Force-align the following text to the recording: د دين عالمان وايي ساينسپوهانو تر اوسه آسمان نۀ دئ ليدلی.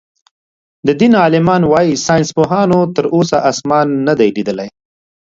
د 0.87 0.89
دين 0.99 1.13
عالمان 1.21 1.61
وايي 1.71 1.93
ساينسپوهانو 2.05 2.79
تر 2.95 3.05
اوسه 3.15 3.37
آسمان 3.51 3.87
نۀ 4.05 4.13
دئ 4.19 4.29
ليدلی. 4.35 4.69